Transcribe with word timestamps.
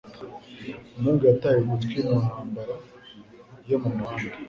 Umuhungu 0.95 1.23
yataye 1.29 1.57
ugutwi 1.59 1.97
mu 2.07 2.17
ntambara 2.27 2.73
yo 3.69 3.77
mu 3.83 3.89
muhanda 3.97 4.35